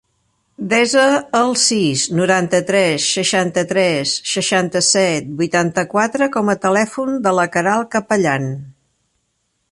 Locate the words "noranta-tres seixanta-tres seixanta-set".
2.19-5.27